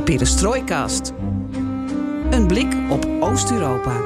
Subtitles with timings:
[0.00, 1.12] De Perestrooikast.
[2.30, 4.00] Een blik op Oost-Europa.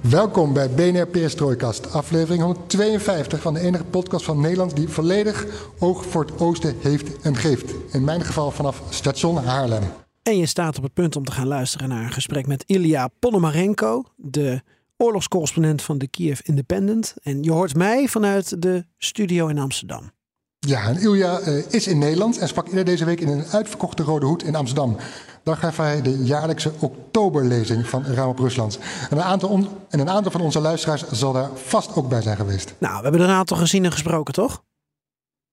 [0.00, 5.46] Welkom bij BNR Perestrooikast, aflevering 152 van de enige podcast van Nederland die volledig
[5.78, 7.74] oog voor het oosten heeft en geeft.
[7.92, 9.82] In mijn geval vanaf station Haarlem.
[10.22, 13.08] En je staat op het punt om te gaan luisteren naar een gesprek met Ilya
[13.18, 14.62] Ponomarenko, de
[15.02, 17.14] oorlogscorrespondent van de Kiev Independent.
[17.22, 20.10] En je hoort mij vanuit de studio in Amsterdam.
[20.58, 24.02] Ja, en Ilja uh, is in Nederland en sprak eerder deze week in een uitverkochte
[24.02, 24.96] Rode Hoed in Amsterdam.
[25.42, 28.78] Daar gaf hij de jaarlijkse oktoberlezing van Raam op Rusland.
[29.10, 32.36] En een, aantal en een aantal van onze luisteraars zal daar vast ook bij zijn
[32.36, 32.74] geweest.
[32.78, 34.62] Nou, we hebben er een aantal gezien en gesproken, toch?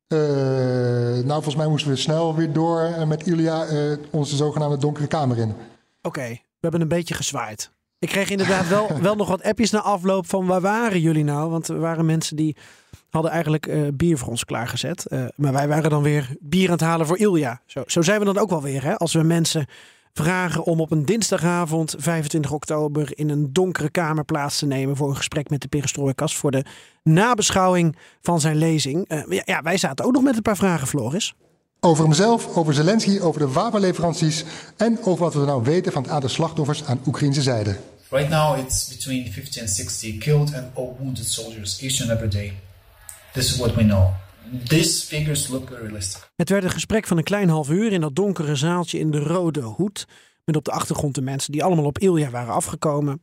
[0.07, 5.07] Uh, nou, volgens mij moesten we snel weer door met Ilja uh, onze zogenaamde donkere
[5.07, 5.49] kamer in.
[5.49, 5.57] Oké,
[6.01, 7.71] okay, we hebben een beetje gezwaaid.
[7.99, 11.49] Ik kreeg inderdaad wel, wel nog wat appjes na afloop van waar waren jullie nou?
[11.49, 12.55] Want er waren mensen die
[13.09, 15.05] hadden eigenlijk uh, bier voor ons klaargezet.
[15.09, 17.61] Uh, maar wij waren dan weer bier aan het halen voor Ilja.
[17.65, 18.83] Zo, zo zijn we dan ook wel weer.
[18.83, 18.97] Hè?
[18.97, 19.67] Als we mensen
[20.13, 25.09] vragen om op een dinsdagavond 25 oktober in een donkere kamer plaats te nemen voor
[25.09, 26.65] een gesprek met de perestrooikas voor de
[27.03, 29.11] nabeschouwing van zijn lezing.
[29.11, 31.35] Uh, ja, ja, wij zaten ook nog met een paar vragen, Floris.
[31.79, 34.45] Over hemzelf, over Zelensky, over de wapenleveranties
[34.77, 37.77] en over wat we nou weten van het aantal slachtoffers aan Oekraïnse zijde.
[38.11, 42.29] Right now it's between 50 and 60 killed and all wounded soldiers each and every
[42.29, 42.53] day.
[43.33, 44.13] This is what we know.
[44.67, 46.31] These figures look realistic.
[46.35, 49.19] Het werd een gesprek van een klein half uur in dat donkere zaaltje in de
[49.19, 50.07] Rode Hoed.
[50.45, 53.21] Met op de achtergrond de mensen die allemaal op Ilja waren afgekomen.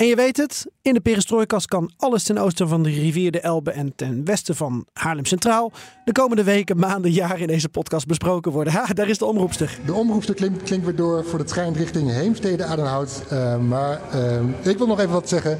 [0.00, 3.40] En je weet het, in de perestrooikas kan alles ten oosten van de rivier de
[3.40, 5.72] Elbe en ten westen van Haarlem Centraal
[6.04, 8.72] de komende weken, maanden, jaren in deze podcast besproken worden.
[8.72, 9.78] Ha, daar is de omroepster.
[9.86, 13.22] De omroepster klinkt, klinkt weer door voor de trein richting Heemstede Adenhout.
[13.32, 15.58] Uh, maar uh, ik wil nog even wat zeggen.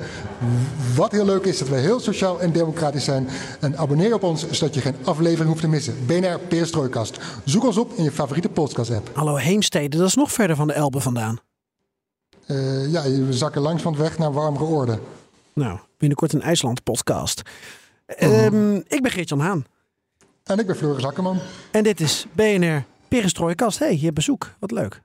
[0.96, 3.28] Wat heel leuk is dat we heel sociaal en democratisch zijn.
[3.60, 5.94] En abonneer op ons zodat je geen aflevering hoeft te missen.
[6.06, 7.18] BNR Perestrooikast.
[7.44, 9.10] Zoek ons op in je favoriete podcast app.
[9.12, 11.49] Hallo Heemstede, dat is nog verder van de Elbe vandaan.
[12.50, 14.98] Uh, ja, we zakken langs van het weg naar warmere orde.
[15.52, 17.42] Nou, binnenkort een IJsland-podcast.
[18.18, 19.64] Uh, um, ik ben Geert-Jan Haan.
[20.44, 21.38] En ik ben Floris Akkerman.
[21.70, 23.78] En dit is BNR Perestrooikast.
[23.78, 24.50] Hé, hey, je hebt bezoek.
[24.58, 25.02] Wat leuk.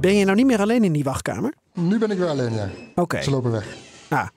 [0.00, 1.54] Ben je nou niet meer alleen in die wachtkamer?
[1.72, 2.68] Nu ben ik weer alleen, ja.
[2.90, 3.00] Oké.
[3.00, 3.22] Okay.
[3.22, 3.76] Ze lopen weg.
[4.08, 4.28] Ah.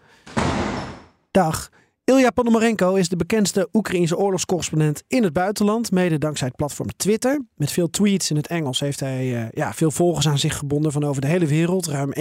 [1.32, 1.70] Dag.
[2.12, 5.92] Ilya Ponomarenko is de bekendste Oekraïense oorlogscorrespondent in het buitenland.
[5.92, 7.42] Mede dankzij het platform Twitter.
[7.56, 10.92] Met veel tweets in het Engels heeft hij uh, ja, veel volgers aan zich gebonden
[10.92, 11.88] van over de hele wereld.
[11.88, 12.14] Ruim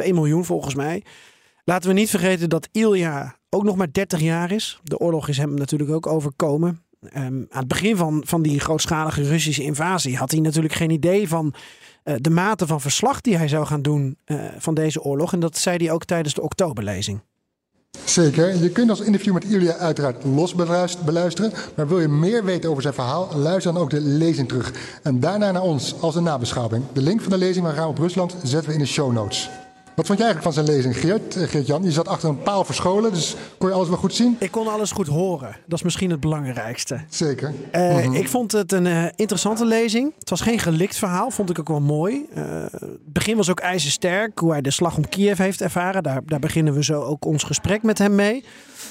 [0.00, 1.04] 1,2 miljoen volgens mij.
[1.64, 4.80] Laten we niet vergeten dat Ilya ook nog maar 30 jaar is.
[4.82, 6.82] De oorlog is hem natuurlijk ook overkomen.
[7.02, 11.28] Um, aan het begin van, van die grootschalige Russische invasie had hij natuurlijk geen idee
[11.28, 11.54] van
[12.04, 15.32] uh, de mate van verslag die hij zou gaan doen uh, van deze oorlog.
[15.32, 17.20] En dat zei hij ook tijdens de oktoberlezing.
[18.04, 18.62] Zeker.
[18.62, 20.54] Je kunt ons interview met Ilya uiteraard los
[21.04, 21.52] beluisteren.
[21.74, 24.72] Maar wil je meer weten over zijn verhaal, luister dan ook de lezing terug.
[25.02, 26.84] En daarna naar ons als een nabeschouwing.
[26.92, 29.50] De link van de lezing van Raam op Rusland zetten we in de show notes.
[29.94, 31.82] Wat vond je eigenlijk van zijn lezing, Geert, Geert-Jan?
[31.82, 34.36] Je zat achter een paal verscholen, dus kon je alles wel goed zien?
[34.38, 35.56] Ik kon alles goed horen.
[35.66, 37.00] Dat is misschien het belangrijkste.
[37.08, 37.52] Zeker.
[37.72, 38.14] Uh, mm -hmm.
[38.14, 40.12] Ik vond het een uh, interessante lezing.
[40.18, 42.26] Het was geen gelikt verhaal, vond ik ook wel mooi.
[42.36, 46.02] Uh, het begin was ook ijzersterk, hoe hij de slag om Kiev heeft ervaren.
[46.02, 48.36] Daar, daar beginnen we zo ook ons gesprek met hem mee.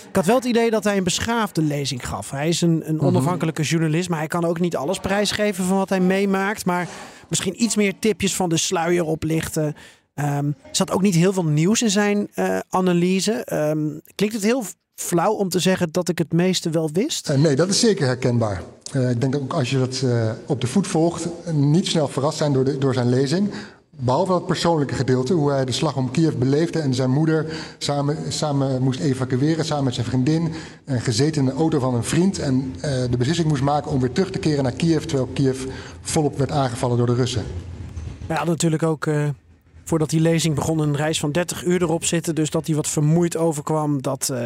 [0.09, 2.31] Ik had wel het idee dat hij een beschaafde lezing gaf.
[2.31, 3.77] Hij is een, een onafhankelijke mm -hmm.
[3.77, 6.65] journalist, maar hij kan ook niet alles prijsgeven van wat hij meemaakt.
[6.65, 6.87] Maar
[7.29, 9.75] misschien iets meer tipjes van de sluier oplichten.
[10.15, 13.47] Um, zat ook niet heel veel nieuws in zijn uh, analyse.
[13.53, 14.63] Um, klinkt het heel
[14.95, 17.29] flauw om te zeggen dat ik het meeste wel wist?
[17.29, 18.61] Uh, nee, dat is zeker herkenbaar.
[18.95, 20.03] Uh, ik denk dat ook als je dat
[20.45, 23.51] op de voet volgt, niet snel verrast zijn door, de, door zijn lezing.
[23.89, 27.45] Behalve dat persoonlijke gedeelte, hoe hij de slag om Kiev beleefde en zijn moeder
[27.77, 30.53] samen, samen moest evacueren, samen met zijn vriendin.
[30.85, 34.11] En gezeten in de auto van een vriend en de beslissing moest maken om weer
[34.11, 35.65] terug te keren naar Kiev, terwijl Kiev
[36.01, 37.43] volop werd aangevallen door de Russen.
[38.27, 39.07] Hij had natuurlijk ook
[39.93, 42.35] voordat die lezing begon een reis van 30 uur erop zitten.
[42.35, 44.45] Dus dat hij wat vermoeid overkwam, dat, uh,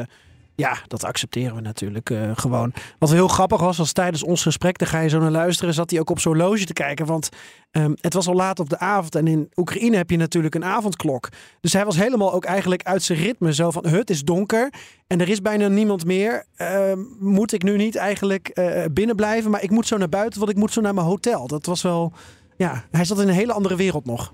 [0.56, 2.74] ja, dat accepteren we natuurlijk uh, gewoon.
[3.00, 5.90] Wat heel grappig was, was tijdens ons gesprek, daar ga je zo naar luisteren, zat
[5.90, 7.06] hij ook op zo'n horloge te kijken.
[7.06, 7.30] Want
[7.72, 10.66] um, het was al laat op de avond en in Oekraïne heb je natuurlijk een
[10.66, 11.30] avondklok.
[11.62, 13.54] Dus hij was helemaal ook eigenlijk uit zijn ritme.
[13.54, 14.74] Zo van, het is donker
[15.08, 16.46] en er is bijna niemand meer.
[16.58, 19.52] Uh, moet ik nu niet eigenlijk uh, binnen blijven?
[19.52, 21.48] Maar ik moet zo naar buiten, want ik moet zo naar mijn hotel.
[21.48, 22.14] Dat was wel,
[22.58, 24.34] ja, hij zat in een hele andere wereld nog.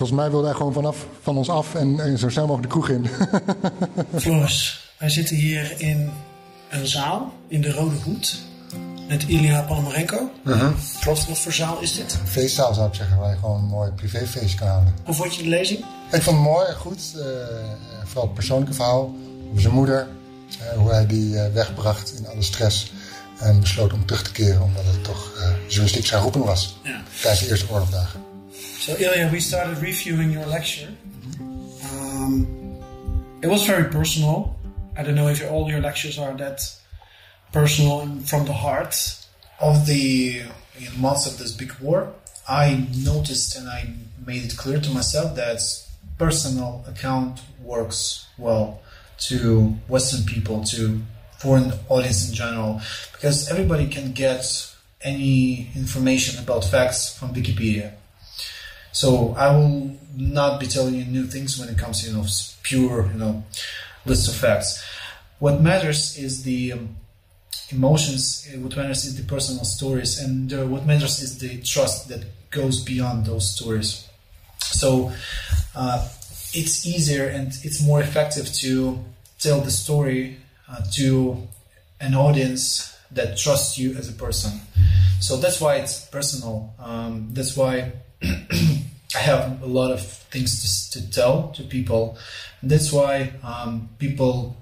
[0.00, 2.78] Volgens mij wilde hij gewoon vanaf van ons af en, en zo snel mogelijk de
[2.80, 3.06] kroeg in.
[4.20, 6.10] Floris, wij zitten hier in
[6.70, 8.38] een zaal in de Rode Hoed.
[9.08, 10.30] met Ilya Panomarenko.
[10.44, 10.70] Mhm.
[11.00, 12.18] Klopt, wat voor zaal is dit?
[12.24, 14.94] Feestzaal zou ik zeggen, waar je gewoon een mooi privéfeestje kan houden.
[15.04, 15.78] Hoe vond je de lezing?
[16.12, 17.14] Ik vond het mooi en goed.
[17.16, 17.22] eh,
[18.04, 19.14] vooral het persoonlijke verhaal
[19.48, 20.08] over zijn moeder.
[20.70, 22.92] eh, hoe hij die eh, wegbracht in alle stress.
[23.38, 26.76] En besloot om terug te keren omdat het toch eh, journalistiek zijn roeping was.
[26.82, 27.02] Ja.
[27.20, 28.20] Tijdens de Eerste Oorlogdagen.
[28.90, 30.88] So Ilya, we started reviewing your lecture.
[31.38, 32.44] Um,
[33.40, 34.58] it was very personal.
[34.96, 36.60] I don't know if all your lectures are that
[37.52, 38.96] personal and from the heart.
[39.60, 40.42] Of the
[40.76, 42.12] in months of this big war,
[42.48, 43.94] I noticed and I
[44.26, 45.60] made it clear to myself that
[46.18, 48.82] personal account works well
[49.28, 51.00] to Western people, to
[51.38, 52.80] foreign audience in general,
[53.12, 54.44] because everybody can get
[55.00, 57.92] any information about facts from Wikipedia.
[58.92, 62.26] So I will not be telling you new things when it comes to you know
[62.62, 63.44] pure you know
[64.04, 64.82] list of facts.
[65.38, 66.96] What matters is the um,
[67.70, 68.48] emotions.
[68.52, 72.24] uh, What matters is the personal stories, and uh, what matters is the trust that
[72.50, 74.08] goes beyond those stories.
[74.58, 75.12] So
[75.74, 76.08] uh,
[76.52, 79.04] it's easier and it's more effective to
[79.38, 80.38] tell the story
[80.68, 81.48] uh, to
[82.00, 84.60] an audience that trusts you as a person.
[85.20, 86.74] So that's why it's personal.
[86.78, 92.16] Um, that's why I have a lot of things to, to tell to people.
[92.60, 94.56] And that's why um, people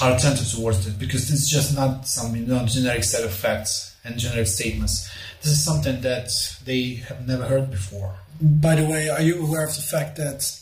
[0.00, 3.96] are attentive towards it because it's just not some you know, generic set of facts
[4.04, 5.10] and generic statements.
[5.42, 6.30] This is something that
[6.64, 8.14] they have never heard before.
[8.40, 10.58] By the way, are you aware of the fact that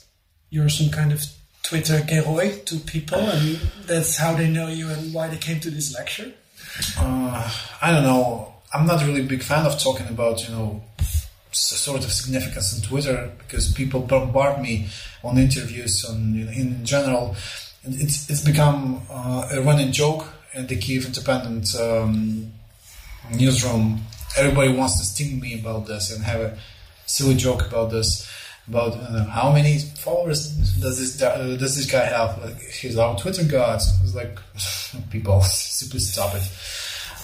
[0.50, 1.24] you're some kind of
[1.62, 5.70] Twitter heroi to people, and that's how they know you and why they came to
[5.70, 6.32] this lecture?
[6.98, 8.54] Uh, I don't know.
[8.72, 10.82] I'm not really a big fan of talking about you know
[11.52, 14.88] sort of significance on Twitter because people bombard me
[15.22, 17.36] on interviews on in general.
[17.84, 22.52] It's it's become uh, a running joke in the Kiev Independent um,
[23.34, 24.00] newsroom.
[24.36, 26.58] Everybody wants to sting me about this and have a
[27.06, 28.28] silly joke about this.
[28.68, 30.50] About uh, how many followers
[30.80, 32.40] does this uh, does this guy have?
[32.44, 33.76] Like he's our Twitter god.
[33.76, 34.38] It's like
[35.10, 36.42] people simply stop it.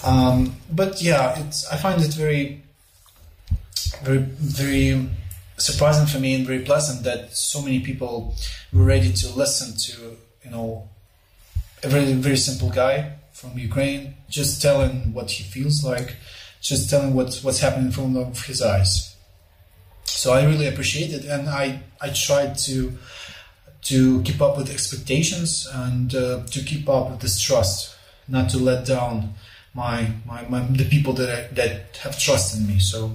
[0.03, 2.61] Um, but yeah, it's I find it very,
[4.03, 5.09] very, very
[5.57, 8.35] surprising for me and very pleasant that so many people
[8.71, 10.87] were ready to listen to you know
[11.83, 16.15] a very very simple guy from Ukraine just telling what he feels like,
[16.61, 19.15] just telling what what's happening in front of his eyes.
[20.05, 22.97] So I really appreciate it, and I I tried to
[23.83, 27.95] to keep up with expectations and uh, to keep up with this trust,
[28.27, 29.33] not to let down
[29.73, 32.79] my, my, my the people that I, that have trust in me.
[32.79, 33.11] So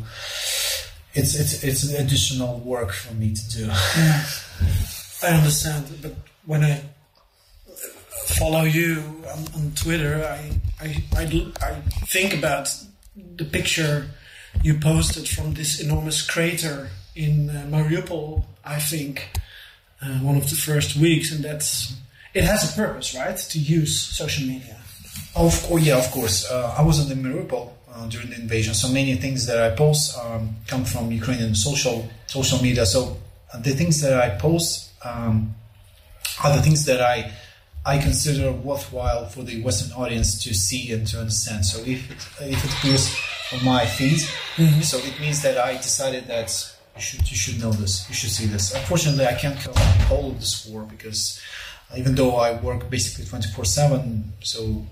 [1.15, 3.69] it's it's it's an additional work for me to do.
[5.25, 6.15] I understand, but
[6.47, 6.81] when I
[8.27, 10.53] follow you on, on Twitter, I,
[10.85, 11.75] I, I, do- I
[12.07, 12.75] think about
[13.37, 14.07] the picture
[14.63, 19.29] you posted from this enormous crater in uh, Mariupol, I think,
[20.03, 21.95] uh, one of the first weeks, and that's
[22.35, 23.37] it has a purpose, right?
[23.37, 24.77] To use social media.
[25.37, 26.51] Of course, yeah, of course.
[26.51, 30.19] Uh, I wasn't in Mariupol uh, during the invasion, so many things that I post
[30.19, 32.87] um, come from Ukrainian social social media.
[32.87, 33.19] So
[33.53, 35.55] uh, the things that I post um,
[36.43, 37.33] are the things that I
[37.85, 41.67] I consider worthwhile for the Western audience to see and to understand.
[41.67, 43.05] So if it, if it appears
[43.53, 44.21] on my feed,
[44.85, 46.49] so it means that I decided that
[46.97, 48.75] you should you should know this, you should see this.
[48.75, 51.41] Unfortunately, I can't cover the whole of this war because
[51.97, 54.87] even though I work basically twenty four seven, so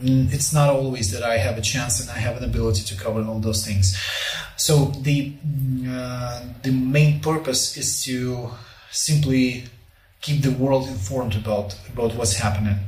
[0.00, 2.94] mm, it's not always that I have a chance and I have an ability to
[2.96, 3.96] cover all those things.
[4.56, 5.32] So the
[5.88, 8.50] uh, the main purpose is to
[8.90, 9.64] simply
[10.20, 12.78] keep the world informed about about what's happening.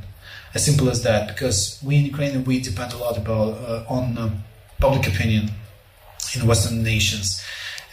[0.53, 4.17] As simple as that, because we in Ukraine we depend a lot about uh, on
[4.17, 4.29] uh,
[4.79, 5.51] public opinion
[6.33, 7.43] in Western nations,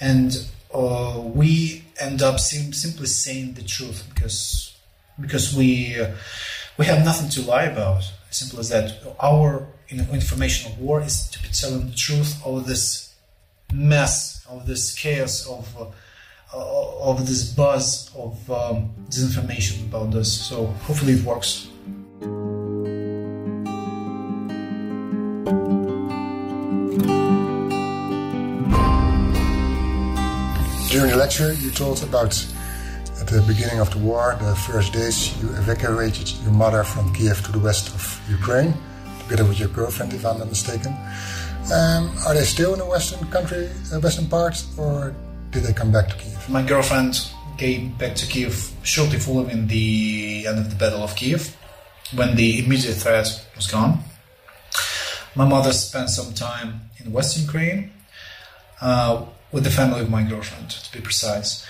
[0.00, 4.76] and uh, we end up sim- simply saying the truth because
[5.20, 6.12] because we uh,
[6.78, 8.04] we have nothing to lie about.
[8.30, 8.98] Simple as that.
[9.20, 13.14] Our you know, information war is to be telling the truth of this
[13.72, 15.92] mess, of this chaos, of
[16.54, 20.46] uh, of this buzz of um, disinformation about this.
[20.46, 21.68] So hopefully it works.
[30.90, 32.34] During the lecture, you told about
[33.32, 37.52] the beginning of the war, the first days, you evacuated your mother from Kiev to
[37.52, 38.74] the west of Ukraine,
[39.20, 40.92] together with your girlfriend, if I'm not mistaken.
[41.72, 45.14] Um, are they still in the western country, uh, western part, or
[45.50, 46.46] did they come back to Kiev?
[46.50, 51.56] My girlfriend came back to Kiev shortly following the end of the Battle of Kiev,
[52.14, 54.00] when the immediate threat was gone.
[55.34, 57.92] My mother spent some time in West Ukraine
[58.82, 61.66] uh, with the family of my girlfriend, to be precise.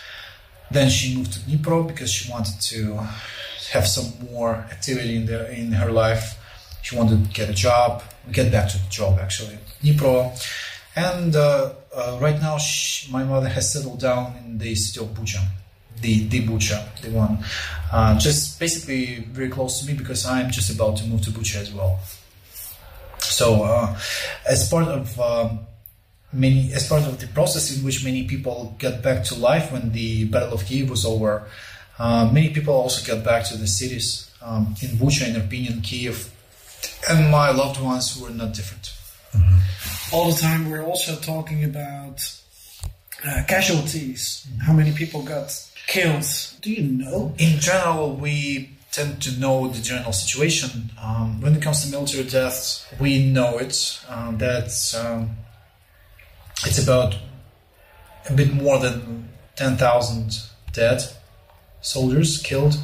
[0.73, 2.99] Then she moved to Dnipro because she wanted to
[3.73, 6.39] have some more activity in the in her life.
[6.83, 10.17] She wanted to get a job, get back to the job actually, Dnipro.
[10.95, 15.13] And uh, uh, right now, she, my mother has settled down in the city of
[15.15, 15.43] Bucha,
[16.01, 17.39] the the Bucha, the one,
[17.93, 21.57] uh, just basically very close to me because I'm just about to move to Bucha
[21.63, 21.99] as well.
[23.19, 23.99] So, uh,
[24.47, 25.61] as part of um,
[26.33, 29.93] many, as part of the process in which many people got back to life when
[29.93, 31.47] the Battle of Kiev was over,
[31.99, 36.31] uh, many people also got back to the cities um, in Bucha, in Irpin, Kiev,
[37.09, 38.93] and my loved ones were not different.
[40.13, 42.21] All the time, we're also talking about
[43.27, 44.47] uh, casualties.
[44.61, 45.49] How many people got
[45.87, 46.27] killed?
[46.61, 47.35] Do you know?
[47.39, 50.91] In general, we tend to know the general situation.
[51.01, 54.01] Um, when it comes to military deaths, we know it.
[54.09, 54.71] Um, that
[55.01, 55.31] um,
[56.65, 57.17] it's about
[58.29, 60.39] a bit more than 10,000
[60.73, 61.03] dead
[61.81, 62.77] soldiers killed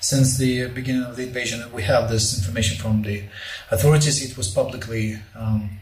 [0.00, 1.64] since the beginning of the invasion.
[1.72, 3.24] We have this information from the
[3.70, 4.30] authorities.
[4.30, 5.80] It was publicly um,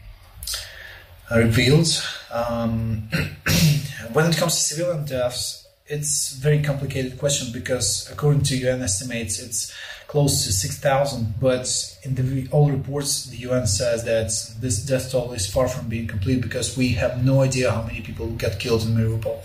[1.33, 1.87] revealed.
[2.31, 3.09] Um,
[4.13, 9.39] when it comes to civilian deaths, it's very complicated question because according to UN estimates,
[9.39, 9.73] it's
[10.07, 11.35] close to 6,000.
[11.39, 11.67] But
[12.03, 16.07] in the all reports, the UN says that this death toll is far from being
[16.07, 19.39] complete because we have no idea how many people got killed in Mariupol,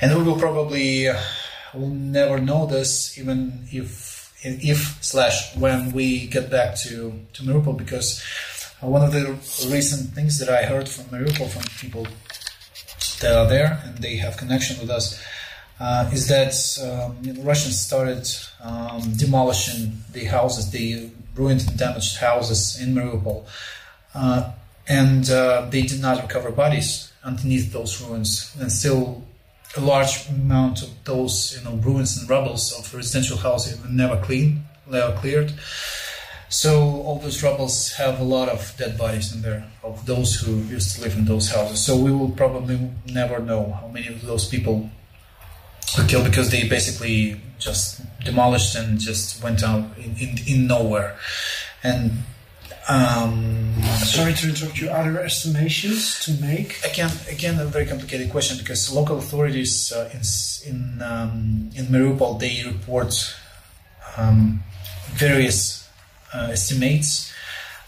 [0.00, 1.20] and we will probably uh,
[1.74, 7.76] will never know this even if if slash when we get back to to Mariupol
[7.76, 8.22] because
[8.82, 9.32] uh, one of the
[9.68, 12.06] recent things that I heard from Mariupol from people
[13.20, 15.22] that are there and they have connection with us
[15.78, 16.54] uh, is that
[16.84, 18.26] um, you know, Russians started
[18.62, 23.44] um, demolishing the houses, the ruined and damaged houses in Mariupol,
[24.14, 24.52] uh,
[24.88, 29.22] and uh, they did not recover bodies underneath those ruins, and still
[29.76, 34.16] a large amount of those you know ruins and rubbles of residential houses were never
[34.22, 35.52] clean, never cleared.
[36.48, 40.58] So all those rubbles have a lot of dead bodies in there of those who
[40.74, 41.84] used to live in those houses.
[41.84, 42.78] So we will probably
[43.12, 44.88] never know how many of those people
[45.96, 51.16] were killed because they basically just demolished and just went out in, in, in nowhere.
[51.82, 52.12] And
[52.88, 54.90] um, Sorry to interrupt you.
[54.90, 56.78] Are there estimations to make?
[56.84, 60.20] again, again, a very complicated question because local authorities uh, in
[60.70, 63.36] in um, in Mariupol they report
[64.16, 64.62] um,
[65.14, 65.88] various
[66.32, 67.32] uh, estimates,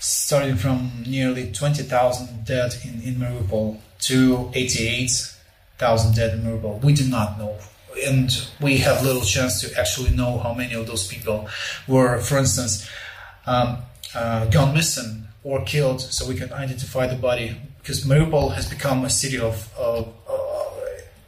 [0.00, 5.12] starting from nearly twenty thousand dead in in Mariupol to eighty eight
[5.78, 6.82] thousand dead in Mariupol.
[6.82, 7.56] We do not know.
[8.08, 8.28] And
[8.60, 11.38] we have little chance to actually know how many of those people
[11.86, 12.88] were, for instance,
[13.46, 13.68] um,
[14.14, 17.48] uh, gone missing or killed, so we can identify the body.
[17.78, 20.04] Because Mariupol has become a city of uh,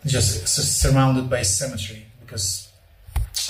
[0.07, 0.49] just
[0.83, 2.69] surrounded by cemetery, because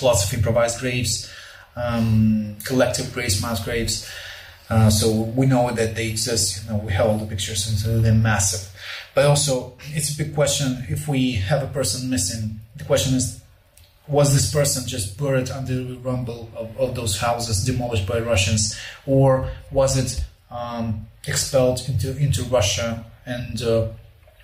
[0.02, 1.30] lots of improvised graves,
[1.76, 4.10] um, collective graves, mass graves.
[4.68, 5.06] Uh, so
[5.38, 6.64] we know that they exist.
[6.64, 8.68] You know, we have all the pictures, and so they're massive.
[9.14, 12.60] But also, it's a big question if we have a person missing.
[12.76, 13.40] The question is,
[14.06, 18.78] was this person just buried under the rumble of, of those houses demolished by Russians,
[19.06, 23.88] or was it um, expelled into into Russia and uh,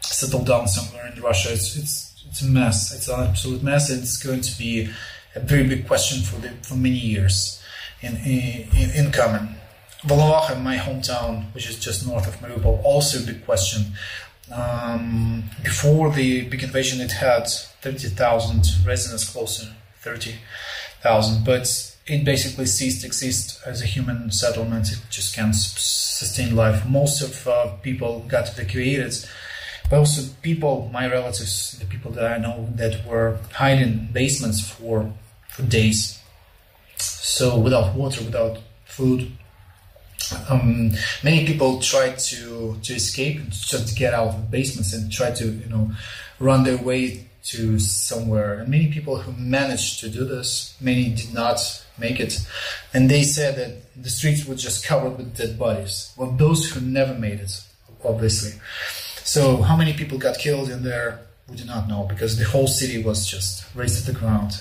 [0.00, 1.52] settled down somewhere in Russia?
[1.52, 2.94] It's it's it's a mess.
[2.94, 3.90] It's an absolute mess.
[3.90, 4.88] It's going to be
[5.34, 7.62] a very big question for the for many years
[8.02, 9.56] in in, in coming.
[10.02, 13.86] Volnovakha, my hometown, which is just north of Mariupol, also a big question.
[14.52, 17.48] Um, before the big invasion, it had
[17.82, 24.92] 30,000 residents, close closer 30,000, but it basically ceased to exist as a human settlement.
[24.92, 26.86] It just can't sustain life.
[26.86, 29.14] Most of uh, people got evacuated,
[29.90, 34.60] but also people, my relatives, the people that I know, that were hiding in basements
[34.60, 35.12] for,
[35.48, 36.20] for days.
[36.96, 39.32] So without water, without food,
[40.48, 40.92] um,
[41.22, 45.44] many people try to to escape, just to get out of basements and try to
[45.44, 45.90] you know
[46.38, 48.60] run their way to somewhere.
[48.60, 51.60] And many people who managed to do this, many did not
[51.98, 52.38] make it,
[52.92, 56.12] and they said that the streets were just covered with dead bodies.
[56.16, 57.62] Well, those who never made it,
[58.04, 58.60] obviously.
[59.22, 61.20] So how many people got killed in there?
[61.48, 64.52] We do not know because the whole city was just raised to the ground.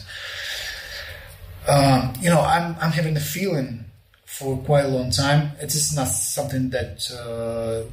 [1.68, 3.85] Um, you know, I'm I'm having a feeling
[4.38, 5.52] for quite a long time.
[5.62, 7.90] It is not something that uh,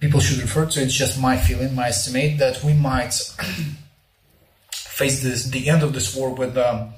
[0.00, 0.82] people should refer to.
[0.82, 3.14] It's just my feeling, my estimate that we might
[4.72, 6.92] face this the end of this war with um,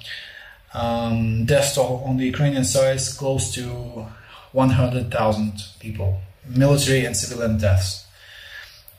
[0.73, 4.07] um, death toll on the Ukrainian side close to
[4.53, 8.07] 100,000 people military and civilian deaths.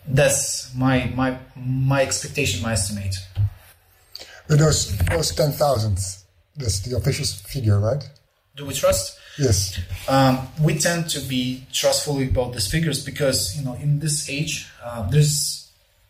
[0.07, 3.15] That's my my my expectation, my estimate.
[4.47, 5.97] But those those ten thousand,
[6.55, 8.03] that's the official figure, right?
[8.55, 9.19] Do we trust?
[9.37, 9.79] Yes.
[10.07, 14.67] Um, we tend to be trustful about these figures because you know in this age
[14.83, 15.69] uh, there's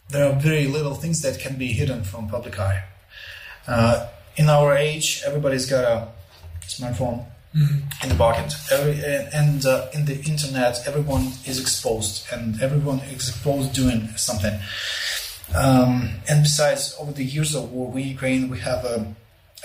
[0.09, 2.83] there are very little things that can be hidden from public eye.
[3.67, 6.07] Uh, in our age, everybody's got a
[6.67, 9.01] smartphone in the pocket, Every,
[9.33, 14.59] and uh, in the internet, everyone is exposed, and everyone is exposed doing something.
[15.55, 19.15] Um, and besides, over the years of war with Ukraine, we have a,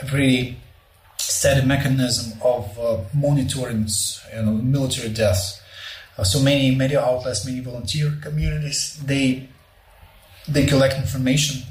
[0.00, 0.56] a very
[1.30, 3.86] steady mechanism of uh, monitoring
[4.34, 5.60] you know, military deaths.
[6.18, 9.48] Uh, so many media outlets, many volunteer communities, they
[10.48, 11.62] they collect information,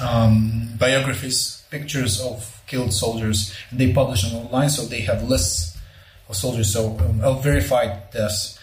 [0.00, 4.68] um, biographies, pictures of killed soldiers, and they publish them online.
[4.68, 5.78] So they have lists
[6.28, 8.58] of soldiers, so um, of verified deaths.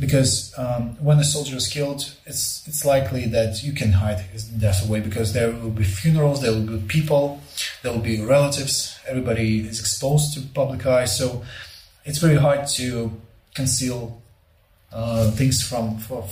[0.00, 4.44] Because um, when a soldier is killed, it's it's likely that you can hide his
[4.44, 7.40] death away because there will be funerals, there will be people,
[7.82, 8.98] there will be relatives.
[9.08, 11.44] Everybody is exposed to public eye, so
[12.04, 13.12] it's very hard to
[13.54, 14.20] conceal
[14.92, 16.22] uh, things from for,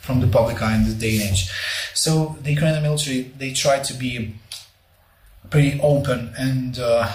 [0.00, 1.50] from the public eye in this day and age.
[1.94, 4.34] So the Ukrainian military they try to be
[5.50, 7.10] pretty open and uh,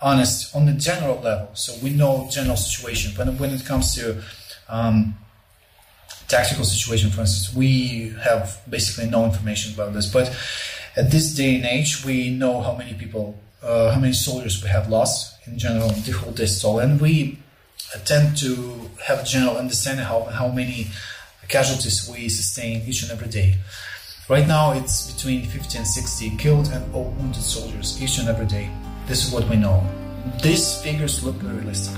[0.00, 1.50] honest on the general level.
[1.54, 3.12] So we know general situation.
[3.16, 4.22] When when it comes to
[4.68, 5.16] um,
[6.28, 10.10] tactical situation, for instance, we have basically no information about this.
[10.12, 10.34] But
[10.96, 14.68] at this day and age, we know how many people, uh, how many soldiers we
[14.68, 17.38] have lost in general, the whole this all, and we
[18.04, 20.88] tend to have a general understanding how how many
[21.48, 23.54] casualties we sustain each and every day.
[24.28, 28.46] Right now, it's between 50 and 60 killed and all wounded soldiers each and every
[28.46, 28.68] day.
[29.06, 29.86] This is what we know.
[30.42, 31.94] These figures look realistic.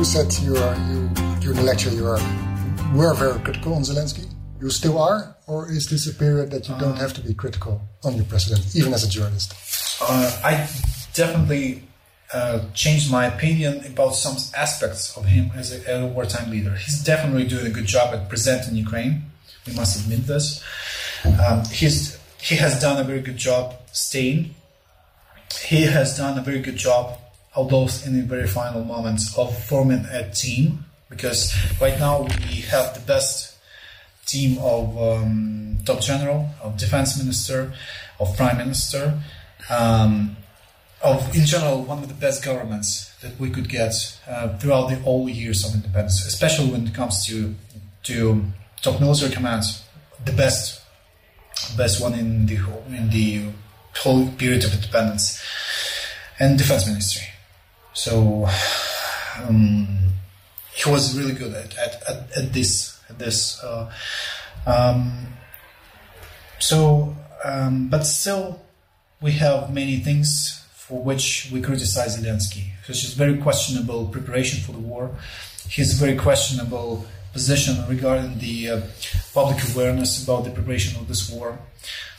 [0.00, 1.10] You said you are you
[1.40, 2.18] during the lecture you are
[2.96, 4.26] were very critical on Zelensky.
[4.58, 7.82] You still are, or is this a period that you don't have to be critical
[8.02, 9.52] on your president, even as a journalist?
[10.00, 10.52] Uh, I
[11.12, 11.82] definitely
[12.32, 16.74] uh, changed my opinion about some aspects of him as a, as a wartime leader.
[16.76, 19.24] He's definitely doing a good job at presenting Ukraine.
[19.66, 20.64] We must admit this.
[21.26, 24.54] Um, he's he has done a very good job staying.
[25.68, 27.18] He has done a very good job,
[27.54, 30.84] although in the very final moments, of forming a team.
[31.08, 33.56] Because right now we have the best
[34.26, 37.72] team of um, top general, of defense minister,
[38.20, 39.20] of prime minister,
[39.68, 40.36] um,
[41.02, 43.92] of in general one of the best governments that we could get
[44.28, 47.54] uh, throughout the all years of independence, especially when it comes to
[48.04, 48.44] to
[48.82, 49.84] top military commands,
[50.24, 50.82] the best
[51.76, 53.42] best one in the whole, in the
[53.96, 55.42] whole period of independence,
[56.38, 57.29] and defense ministry.
[58.00, 58.48] So
[59.42, 59.86] um,
[60.72, 63.62] he was really good at, at, at, at this at this.
[63.62, 63.92] Uh,
[64.66, 65.26] um,
[66.58, 68.62] so, um, but still,
[69.20, 74.72] we have many things for which we criticize Zelensky, such as very questionable preparation for
[74.72, 75.10] the war,
[75.68, 78.80] his very questionable position regarding the uh,
[79.34, 81.58] public awareness about the preparation of this war.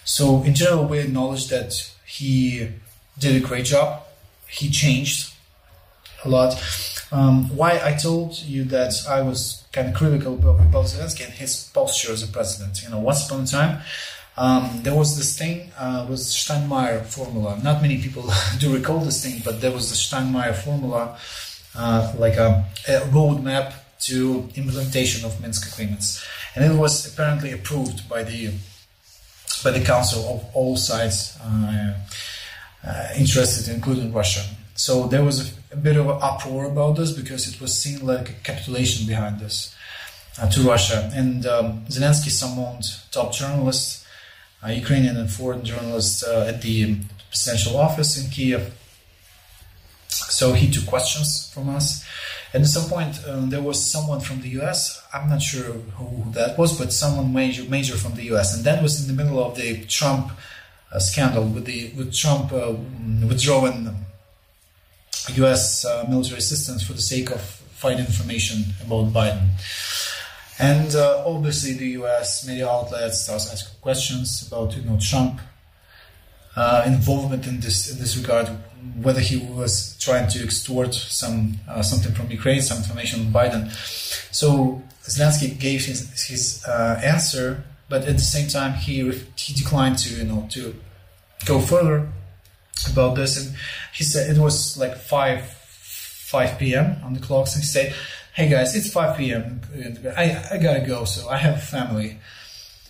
[0.04, 1.74] So, in general, we acknowledge that
[2.06, 2.70] he
[3.18, 4.04] did a great job.
[4.48, 5.31] He changed
[6.24, 6.54] a lot.
[7.12, 11.70] Um, why I told you that I was kind of critical about, Zelensky and his
[11.74, 12.84] posture as a president.
[12.84, 13.82] You know, once upon a time,
[14.38, 17.60] um, there was this thing uh, with Steinmeier formula.
[17.62, 18.30] Not many people
[18.60, 21.18] do recall this thing, but there was the Steinmeier formula,
[21.76, 28.10] uh, like a, a roadmap to implementation of Minsk agreements, and it was apparently approved
[28.10, 28.52] by the
[29.64, 31.94] by the council of all sides uh,
[32.84, 34.42] uh, interested, including Russia.
[34.74, 38.30] So there was a, a, bit of uproar about this because it was seen like
[38.30, 39.76] a capitulation behind this
[40.40, 41.10] uh, to Russia.
[41.14, 44.06] And um, Zelensky summoned top journalists,
[44.64, 46.98] uh, Ukrainian and foreign journalists, uh, at the
[47.30, 48.74] presidential office in Kiev.
[50.08, 52.06] So he took questions from us.
[52.54, 55.02] And at some point, um, there was someone from the US.
[55.14, 58.56] I'm not sure who that was, but someone major, major from the US.
[58.56, 60.32] And that was in the middle of the Trump
[60.92, 62.74] uh, scandal with the with Trump uh,
[63.26, 63.96] withdrawing
[65.30, 65.86] U.S.
[65.86, 69.48] Uh, military assistance for the sake of finding information about Biden.
[70.60, 72.48] And uh, obviously, the U.S.
[72.48, 75.40] media outlets starts asking questions about you know Trump
[76.56, 78.50] uh, involvement in this in this regard,
[79.02, 83.72] whether he was trying to extort some uh, something from Ukraine, some information on Biden.
[84.34, 89.98] So Zelensky gave his, his uh, answer, but at the same time he he declined
[90.00, 90.76] to you know to
[91.46, 92.08] go further
[92.90, 93.56] about this, and
[93.94, 96.98] he said it was like five five p.m.
[97.04, 97.94] on the clocks, and he said,
[98.34, 99.62] "Hey guys, it's five p.m.
[100.18, 102.20] I I gotta go, so I have a family."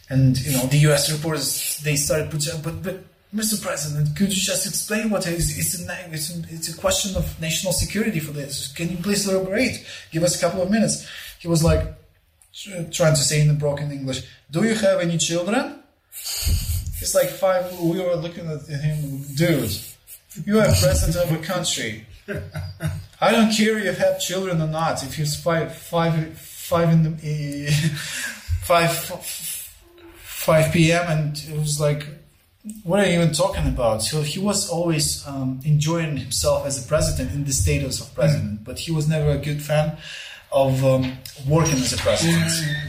[0.10, 1.12] And you know the U.S.
[1.12, 3.62] reporters they started putting, but but Mr.
[3.62, 5.58] President, could you just explain what it is?
[5.58, 8.67] It's a, it's, a, it's a question of national security for this.
[8.73, 9.86] Can you please elaborate?
[10.12, 11.08] Give us a couple of minutes.
[11.39, 11.82] He was like,
[12.91, 15.82] trying to say in the broken English, Do you have any children?
[17.01, 19.75] It's like five, we were looking at him, dude,
[20.45, 22.05] you are president of a country.
[23.19, 25.03] I don't care if you have children or not.
[25.03, 27.67] If he's five, five, five in the,
[28.61, 31.05] five, five p.m.
[31.07, 32.05] and it was like,
[32.83, 34.03] what are you even talking about?
[34.03, 38.61] So he was always um, enjoying himself as a president in the status of president,
[38.61, 38.63] mm.
[38.63, 39.97] but he was never a good fan
[40.51, 41.11] of um,
[41.47, 42.45] working as a president.
[42.45, 42.87] Mm.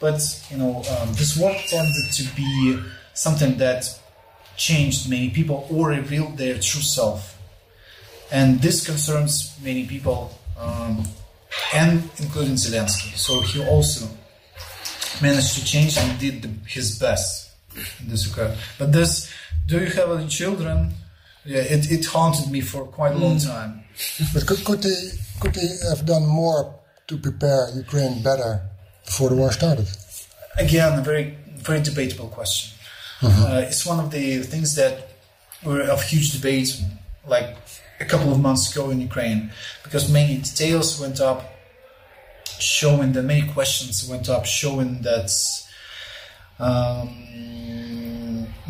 [0.00, 2.80] But you know, um, this work tended to be
[3.20, 3.80] something that
[4.56, 7.20] changed many people or revealed their true self,
[8.32, 10.20] and this concerns many people,
[10.58, 11.04] um,
[11.74, 13.10] and including Zelensky.
[13.16, 14.06] So he also
[15.20, 17.50] managed to change and did the, his best
[18.00, 18.56] in this regard.
[18.78, 19.30] But this,
[19.66, 20.94] do you have any children?
[21.44, 23.46] Yeah, it, it haunted me for quite a long mm.
[23.46, 23.84] time.
[24.34, 24.96] But could, could he
[25.40, 26.74] could he have done more
[27.08, 28.52] to prepare Ukraine better
[29.04, 29.88] before the war started?
[30.58, 31.26] Again, a very
[31.68, 32.79] very debatable question.
[33.20, 33.42] Mm-hmm.
[33.42, 35.10] Uh, it's one of the things that
[35.64, 36.80] were of huge debate,
[37.26, 37.56] like
[38.00, 39.50] a couple of months ago in Ukraine,
[39.82, 41.40] because many details went up,
[42.58, 45.30] showing that many questions went up, showing that.
[46.58, 47.30] Um,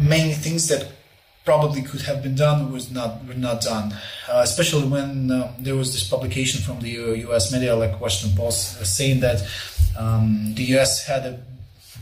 [0.01, 0.89] many things that
[1.45, 3.93] probably could have been done was not were not done.
[4.29, 6.91] Uh, especially when uh, there was this publication from the
[7.27, 7.53] U.S.
[7.53, 9.43] media, like Washington Post, saying that
[9.99, 11.07] um, the U.S.
[11.07, 11.41] had a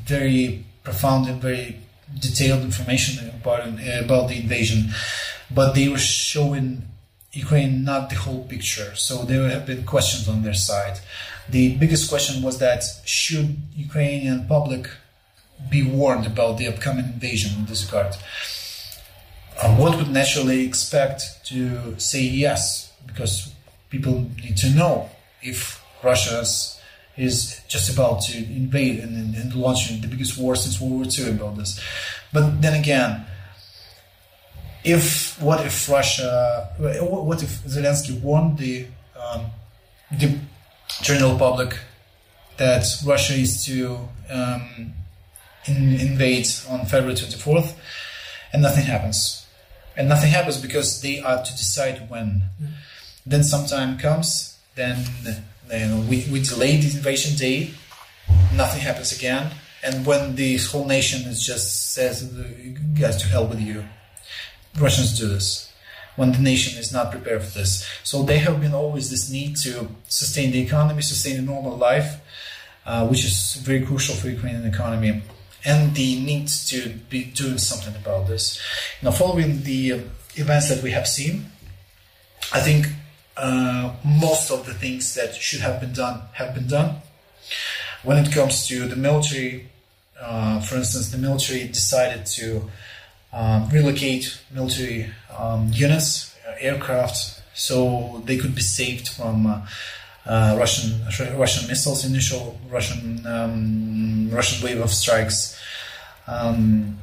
[0.05, 1.77] very profound and very
[2.18, 3.61] detailed information about
[4.05, 4.90] about the invasion,
[5.51, 6.83] but they were showing
[7.33, 8.94] Ukraine not the whole picture.
[8.94, 11.01] So there have been questions on their side.
[11.49, 14.88] The biggest question was that should Ukrainian public
[15.71, 18.14] be warned about the upcoming invasion in this regard.
[19.61, 23.53] Uh, what would naturally expect to say yes, because
[23.90, 25.11] people need to know
[25.42, 26.44] if Russia
[27.18, 31.31] is just about to invade and, and launch the biggest war since World War II
[31.33, 31.81] about this.
[32.33, 33.26] But then again,
[34.85, 38.87] if what if Russia, what if Zelensky warned the
[39.20, 39.46] um,
[40.12, 40.38] the
[41.02, 41.76] general public
[42.57, 43.98] that Russia is to
[44.31, 44.92] um,
[45.66, 47.74] in, invade on February 24th,
[48.52, 49.46] and nothing happens.
[49.96, 52.42] And nothing happens because they are to decide when.
[52.62, 52.68] Mm.
[53.26, 55.04] Then some time comes, then
[55.70, 57.70] know, we, we delay the invasion day,
[58.54, 59.50] nothing happens again.
[59.83, 62.22] And when the whole nation is just says,
[62.98, 63.85] guys, to hell with you.
[64.78, 65.72] Russians do this
[66.16, 67.88] when the nation is not prepared for this.
[68.02, 72.20] So they have been always this need to sustain the economy, sustain a normal life,
[72.85, 75.22] uh, which is very crucial for Ukrainian economy
[75.64, 78.61] and the need to be doing something about this.
[79.02, 79.98] Now, following the uh,
[80.35, 81.46] events that we have seen,
[82.52, 82.87] I think
[83.38, 86.96] uh, most of the things that should have been done have been done.
[88.03, 89.68] When it comes to the military,
[90.20, 92.68] uh, for instance, the military decided to
[93.33, 99.66] um, relocate military um, units, uh, aircraft, so they could be saved from uh,
[100.27, 101.01] uh, Russian
[101.37, 105.59] Russian missiles, initial Russian um, Russian wave of strikes.
[106.27, 106.98] Um,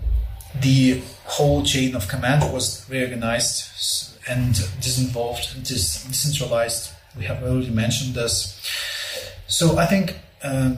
[0.61, 6.91] the whole chain of command was reorganized and disinvolved and decentralized.
[7.17, 8.59] We have already mentioned this.
[9.47, 10.77] So I think, um,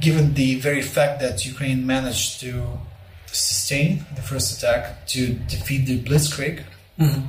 [0.00, 2.66] given the very fact that Ukraine managed to
[3.26, 6.64] sustain the first attack to defeat the Blitzkrieg,
[6.98, 7.20] mm-hmm.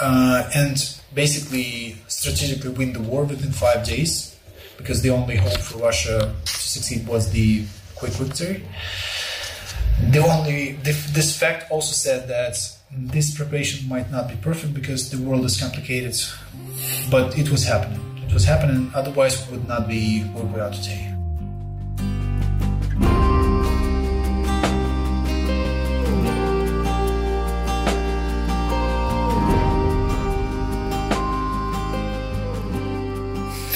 [0.00, 4.36] uh, and basically strategically win the war within five days
[4.76, 7.64] because the only hope for Russia to succeed was the
[7.96, 8.64] quick victory.
[10.10, 12.56] The only this fact also said that
[12.92, 16.16] this preparation might not be perfect because the world is complicated,
[17.10, 18.00] but it was happening.
[18.26, 18.90] It was happening.
[18.94, 21.06] Otherwise, we would not be where we are today.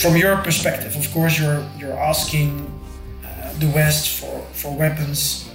[0.05, 2.50] from your perspective, of course, you're you're asking
[3.24, 5.48] uh, the West for for weapons,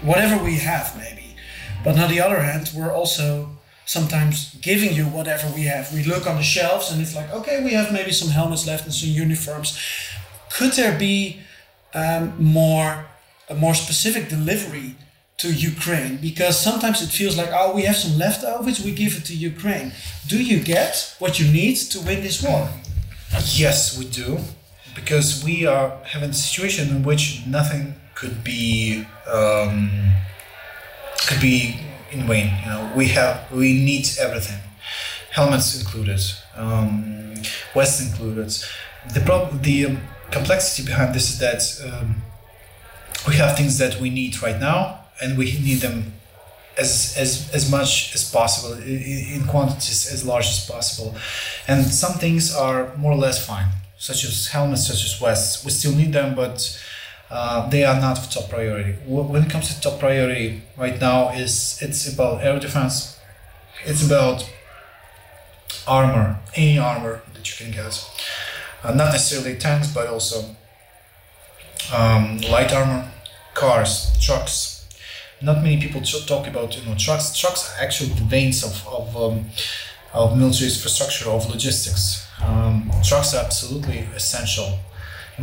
[0.00, 1.21] whatever we have, maybe.
[1.84, 3.48] But on the other hand, we're also
[3.86, 5.92] sometimes giving you whatever we have.
[5.92, 8.84] We look on the shelves and it's like, okay, we have maybe some helmets left
[8.84, 9.78] and some uniforms.
[10.50, 11.40] could there be
[11.94, 13.06] um, more
[13.48, 14.94] a more specific delivery
[15.38, 16.16] to Ukraine?
[16.16, 19.92] Because sometimes it feels like, oh, we have some leftovers, we give it to Ukraine.
[20.26, 22.68] Do you get what you need to win this war?
[23.64, 24.38] Yes, we do,
[24.94, 30.12] because we are having a situation in which nothing could be um,
[31.26, 31.76] could be
[32.10, 32.52] in vain.
[32.62, 34.60] You know, we have we need everything,
[35.30, 36.20] helmets included,
[36.56, 37.34] um,
[37.74, 38.52] vests included.
[39.12, 39.98] The problem, the um,
[40.30, 42.16] complexity behind this is that um,
[43.26, 46.12] we have things that we need right now, and we need them
[46.78, 49.02] as as as much as possible in,
[49.34, 51.14] in quantities as large as possible,
[51.68, 53.66] and some things are more or less fine,
[53.98, 55.64] such as helmets, such as vests.
[55.64, 56.78] We still need them, but.
[57.32, 58.92] Uh, they are not top priority.
[59.06, 63.18] When it comes to top priority right now, is it's about air defense,
[63.86, 64.44] it's about
[65.88, 68.06] armor, any armor that you can get,
[68.84, 70.54] uh, not necessarily tanks, but also
[71.90, 73.10] um, light armor,
[73.54, 74.86] cars, trucks.
[75.40, 77.34] Not many people talk about you know trucks.
[77.34, 79.46] Trucks are actually the veins of of, um,
[80.12, 82.26] of military infrastructure of logistics.
[82.42, 84.78] Um, trucks are absolutely essential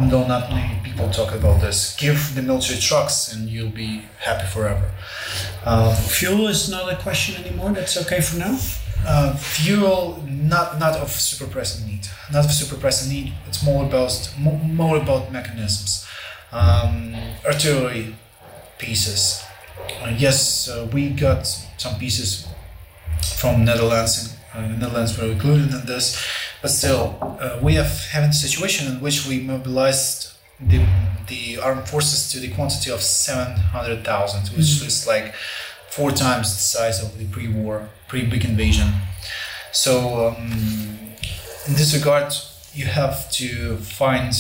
[0.08, 1.96] though not many people talk about this.
[1.98, 4.92] Give the military trucks and you'll be happy forever.
[5.66, 7.72] Uh, fuel is not a question anymore.
[7.72, 8.58] That's okay for now.
[9.06, 12.08] Uh, fuel, not not of super pressing need.
[12.32, 13.34] Not of super pressing need.
[13.48, 16.06] It's more about more about mechanisms,
[16.52, 18.16] um, artillery
[18.78, 19.44] pieces.
[20.02, 22.48] Uh, yes, uh, we got some pieces
[23.38, 26.18] from Netherlands, uh, Netherlands were included in this
[26.62, 30.86] but still, uh, we have having a situation in which we mobilized the,
[31.28, 34.88] the armed forces to the quantity of 700,000, which mm-hmm.
[34.88, 35.34] is like
[35.90, 38.92] four times the size of the pre-war, pre-big invasion.
[39.72, 40.52] So um,
[41.68, 42.34] in this regard,
[42.74, 44.34] you have to find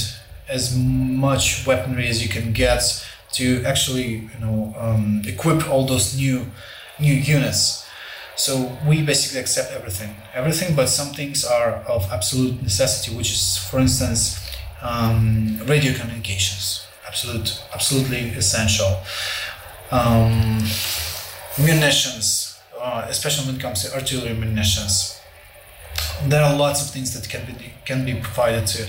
[0.50, 6.18] as much weaponry as you can get to actually, you know, um, equip all those
[6.18, 6.48] new
[7.00, 7.89] new units.
[8.40, 13.58] So we basically accept everything, everything, but some things are of absolute necessity, which is,
[13.58, 14.40] for instance,
[14.82, 19.02] um, radio communications, absolute, absolutely essential.
[19.92, 20.64] Um,
[21.58, 25.20] munitions, uh, especially when it comes to artillery munitions.
[26.26, 28.88] There are lots of things that can be can be provided to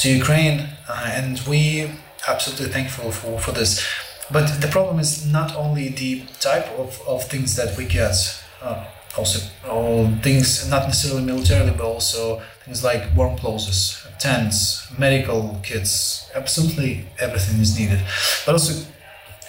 [0.00, 1.90] to Ukraine, uh, and we
[2.28, 3.82] absolutely thankful for, for this.
[4.30, 8.84] But the problem is not only the type of, of things that we get uh,
[9.16, 16.30] also all things not necessarily militarily but also things like warm clothes tents medical kits
[16.34, 18.00] absolutely everything is needed.
[18.44, 18.86] But also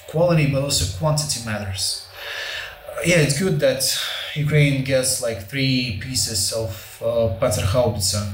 [0.07, 2.07] quality but also quantity matters.
[2.89, 3.83] Uh, yeah it's good that
[4.35, 8.33] ukraine gets like three pieces of uh, panzerhaubitze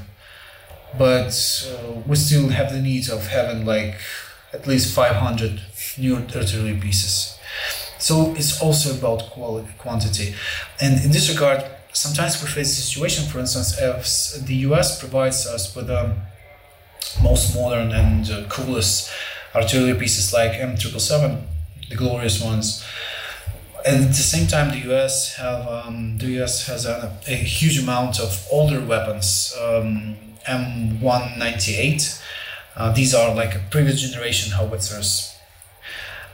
[0.97, 1.31] but
[1.69, 3.95] uh, we still have the need of having like
[4.53, 5.61] at least 500
[5.97, 7.37] new artillery pieces
[8.01, 10.33] so it's also about quality, quantity.
[10.81, 15.45] And in this regard, sometimes we face a situation, for instance, if the US provides
[15.45, 16.15] us with the
[17.21, 19.11] most modern and uh, coolest
[19.53, 21.43] artillery pieces like M777,
[21.89, 22.83] the glorious ones,
[23.85, 27.79] and at the same time, the US have um, the US has a, a, huge
[27.79, 30.15] amount of older weapons, um,
[30.47, 32.21] M198.
[32.75, 35.30] Uh, these are like a previous generation howitzers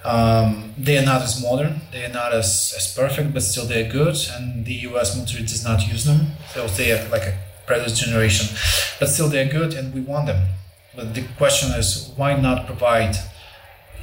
[0.07, 3.91] um, they are not as modern, they are not as, as perfect, but still they're
[3.91, 6.27] good, and the US military does not use them.
[6.53, 8.55] So they are like a previous generation,
[8.99, 10.47] but still they're good, and we want them.
[10.95, 13.17] But the question is, why not provide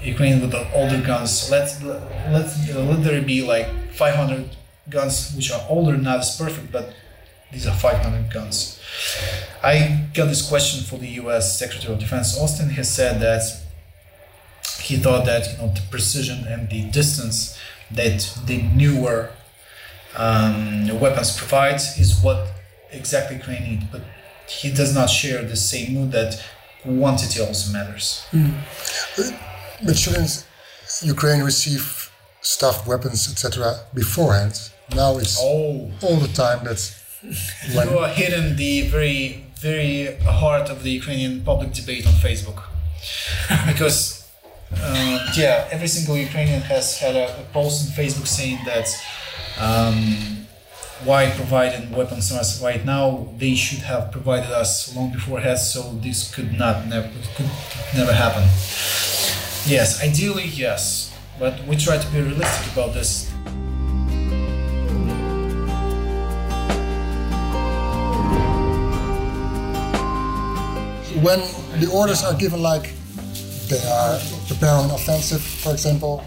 [0.03, 1.51] Ukraine with the older guns?
[1.51, 2.47] Let let
[2.91, 4.57] let there be like 500
[4.91, 6.93] guns which are older, not as perfect, but
[7.51, 8.79] these are 500 guns.
[9.63, 11.59] I got this question for the U.S.
[11.59, 12.39] Secretary of Defense.
[12.39, 13.43] Austin has said that
[14.81, 17.59] he thought that you know the precision and the distance
[17.91, 19.31] that the newer
[20.17, 22.49] um, weapons provides is what
[22.93, 23.85] exactly Ukraine needs.
[23.91, 24.03] But
[24.49, 26.43] he does not share the same mood that
[26.83, 28.27] quantity also matters.
[28.33, 28.55] Mm.
[29.85, 30.47] But shouldn't
[31.03, 32.11] Ukraine receive
[32.41, 33.81] stuff, weapons, etc.
[33.95, 34.71] beforehand?
[34.95, 35.91] Now it's oh.
[36.03, 37.01] all the time that's
[37.75, 42.63] when you are hitting the very, very heart of the Ukrainian public debate on Facebook.
[43.67, 44.24] because
[44.79, 48.89] uh, yeah, every single Ukrainian has had a, a post on Facebook saying that
[49.59, 50.47] um,
[51.05, 53.29] why providing weapons to us right now?
[53.37, 57.51] They should have provided us long beforehand, so this could not never could
[57.95, 58.43] never happen.
[59.67, 63.31] Yes, ideally yes, but we try to be realistic about this.
[71.23, 71.41] when
[71.81, 72.91] the orders are given like
[73.69, 76.25] they are preparing an offensive, for example,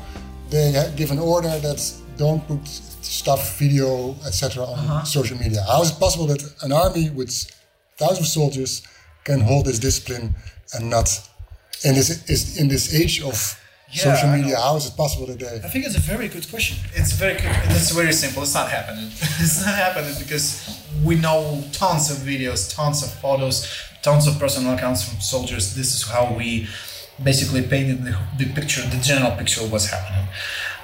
[0.50, 4.64] they give an order that don't put stuff, video, etc.
[4.64, 5.04] on uh-huh.
[5.04, 5.62] social media.
[5.68, 7.32] How is it possible that an army with
[7.98, 8.82] thousands of soldiers
[9.24, 10.36] can hold this discipline
[10.74, 11.10] and not
[11.84, 13.38] in this is in this age of
[13.90, 14.58] Yeah, social media?
[14.58, 15.62] How is it possible that they?
[15.68, 16.78] I think it's a very good question.
[16.94, 17.56] It's very good.
[17.78, 18.44] It's very simple.
[18.44, 19.06] It's not happening.
[19.44, 20.48] it's not happening because
[21.04, 23.56] we know tons of videos, tons of photos,
[24.02, 25.76] tons of personal accounts from soldiers.
[25.76, 26.68] This is how we
[27.24, 30.28] basically painted the, the picture, the general picture of what's happening.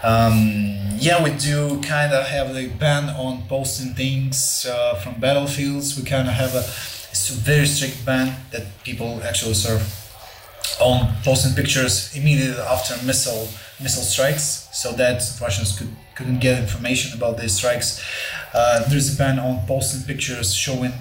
[0.03, 5.97] Um, yeah, we do kind of have the ban on posting things uh, from battlefields.
[5.97, 9.99] We kind of have a, a very strict ban that people actually serve
[10.81, 13.47] on posting pictures immediately after missile
[13.81, 18.03] missile strikes, so that Russians could couldn't get information about these strikes.
[18.53, 20.93] Uh, there's a ban on posting pictures showing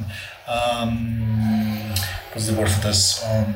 [0.48, 1.90] um,
[2.32, 3.22] what's the word for this?
[3.24, 3.54] Um,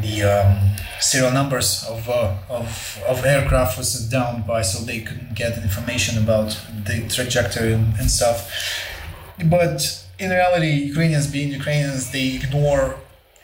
[0.00, 5.34] the um, serial numbers of, uh, of of aircraft was down by, so they couldn't
[5.34, 8.50] get information about the trajectory and, stuff.
[9.44, 12.96] But in reality, Ukrainians being Ukrainians, they ignore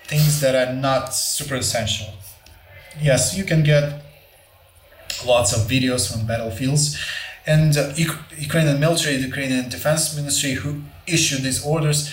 [0.04, 2.08] things that are not super essential.
[3.00, 4.02] Yes, you can get
[5.24, 6.98] lots of videos from battlefields,
[7.46, 7.92] and uh,
[8.48, 12.12] Ukrainian military, the Ukrainian defense ministry, who issued these orders,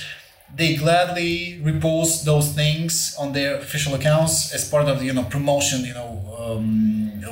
[0.56, 5.24] they gladly repost those things on their official accounts as part of the you know
[5.24, 7.24] promotion, you know, um,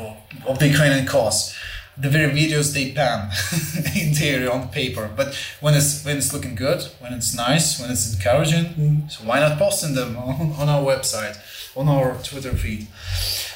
[0.47, 1.55] of the Ukrainian cause.
[1.97, 3.29] The very videos they ban
[4.01, 7.91] in theory on paper, but when it's when it's looking good, when it's nice, when
[7.91, 11.35] it's encouraging, so why not posting them on, on our website,
[11.75, 12.87] on our Twitter feed?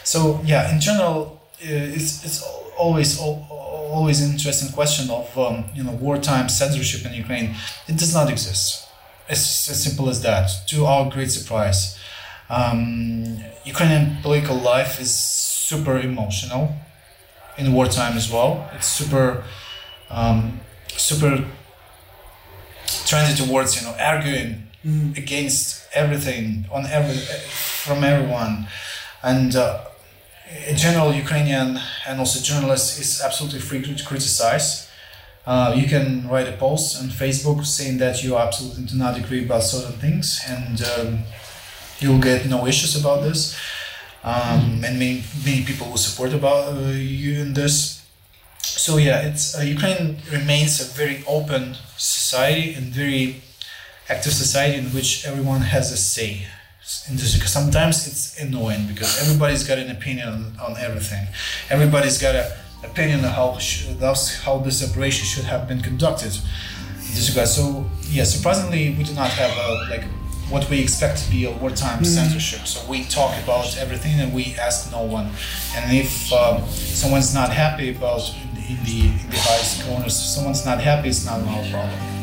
[0.03, 2.43] So yeah, in general, uh, it's it's
[2.77, 7.55] always always an interesting question of um, you know wartime censorship in Ukraine.
[7.87, 8.82] It does not exist.
[9.29, 10.49] It's as simple as that.
[10.67, 11.97] To our great surprise,
[12.49, 16.75] um, Ukrainian political life is super emotional
[17.57, 18.69] in wartime as well.
[18.75, 19.43] It's super
[20.09, 21.45] um, super
[23.05, 24.67] trending towards you know arguing
[25.15, 28.67] against everything on every from everyone
[29.23, 29.85] and uh,
[30.67, 34.89] in general ukrainian and also journalists is absolutely free to criticize
[35.45, 39.43] uh, you can write a post on facebook saying that you absolutely do not agree
[39.45, 41.23] about certain things and um,
[42.03, 43.59] you'll get no issues about this.
[44.23, 48.05] Um, and many, many people will support about uh, you in this.
[48.61, 53.41] So yeah it's uh, ukraine remains a very open society and very
[54.09, 56.47] active society in which everyone has a say
[57.09, 61.27] in this because sometimes it's annoying because everybody's got an opinion on, on everything.
[61.69, 62.51] Everybody's got an
[62.83, 66.33] opinion on how sh- thus how this operation should have been conducted.
[66.35, 70.05] In this regard so yeah surprisingly we do not have a like
[70.49, 72.67] what we expect to be a wartime censorship.
[72.67, 75.31] So we talk about everything and we ask no one.
[75.75, 80.19] And if um, someone's not happy about in the, in the in the highest corners
[80.19, 82.22] if someone's not happy it's not our problem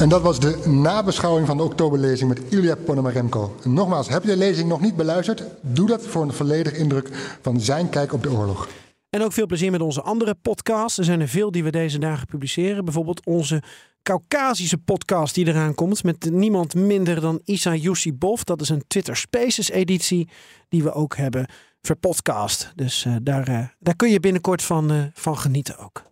[0.00, 3.56] En dat was de nabeschouwing van de oktoberlezing met Ilya Ponomarenko.
[3.62, 5.44] En nogmaals, heb je de lezing nog niet beluisterd?
[5.60, 8.68] Doe dat voor een volledige indruk van zijn kijk op de oorlog.
[9.10, 10.98] En ook veel plezier met onze andere podcasts.
[10.98, 12.84] Er zijn er veel die we deze dagen publiceren.
[12.84, 13.62] Bijvoorbeeld onze
[14.02, 16.04] Caucasische podcast die eraan komt.
[16.04, 18.42] Met niemand minder dan Isa Yusibov.
[18.42, 20.28] Dat is een Twitter Spaces editie
[20.68, 21.46] die we ook hebben
[21.82, 22.72] verpodcast.
[22.74, 26.02] Dus eh, daar, eh, daar kun je binnenkort van, eh, van genieten ook.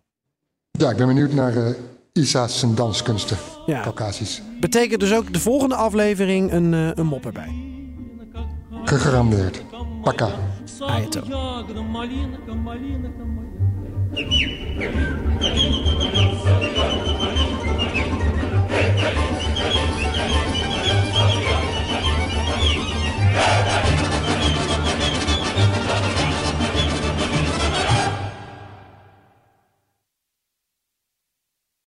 [0.71, 1.75] Ja, ik ben benieuwd naar
[2.13, 3.37] Isa's zijn danskunsten.
[3.65, 3.93] Ja.
[4.59, 7.51] Betekent dus ook de volgende aflevering een, eh, een mop erbij?
[8.83, 9.63] Gegarandeerd.
[10.03, 10.29] Pakka.
[10.79, 11.21] Ayato.